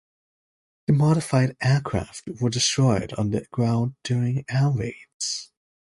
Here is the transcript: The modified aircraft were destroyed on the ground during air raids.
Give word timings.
The 0.87 0.93
modified 0.93 1.55
aircraft 1.61 2.23
were 2.41 2.49
destroyed 2.49 3.13
on 3.19 3.29
the 3.29 3.45
ground 3.51 3.93
during 4.01 4.45
air 4.49 4.71
raids. 4.71 5.51